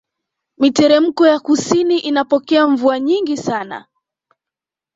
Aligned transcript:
Miteremko 0.57 1.27
ya 1.27 1.39
kusini 1.39 1.99
inapokea 1.99 2.67
mvua 2.67 2.99
nyingi 2.99 3.37
sana 3.37 3.85